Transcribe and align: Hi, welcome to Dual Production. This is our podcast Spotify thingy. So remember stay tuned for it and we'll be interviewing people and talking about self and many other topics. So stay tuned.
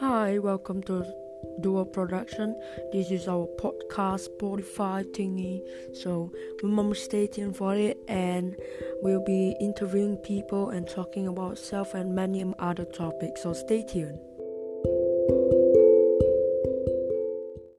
Hi, 0.00 0.38
welcome 0.38 0.82
to 0.84 1.04
Dual 1.60 1.84
Production. 1.84 2.56
This 2.90 3.10
is 3.10 3.28
our 3.28 3.46
podcast 3.60 4.30
Spotify 4.30 5.04
thingy. 5.04 5.60
So 5.92 6.32
remember 6.62 6.94
stay 6.94 7.26
tuned 7.26 7.58
for 7.58 7.74
it 7.74 7.98
and 8.08 8.56
we'll 9.02 9.22
be 9.22 9.54
interviewing 9.60 10.16
people 10.16 10.70
and 10.70 10.88
talking 10.88 11.28
about 11.28 11.58
self 11.58 11.92
and 11.92 12.14
many 12.14 12.42
other 12.58 12.86
topics. 12.86 13.42
So 13.42 13.52
stay 13.52 13.84
tuned. 13.84 14.18